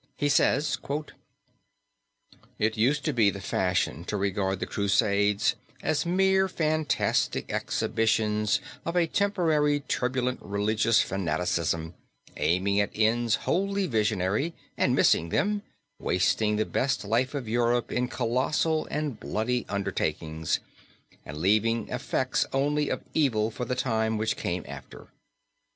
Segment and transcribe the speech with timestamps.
[0.15, 0.79] He says:
[2.57, 8.95] "It used to be the fashion to regard the Crusades as mere fantastic exhibitions of
[8.95, 11.93] a temporary turbulent religious fanaticism,
[12.35, 15.61] aiming at ends wholly visionary, and missing them,
[15.99, 20.59] wasting the best life of Europe in colossal and bloody undertakings,
[21.27, 25.09] and leaving effects only of evil for the time which came after.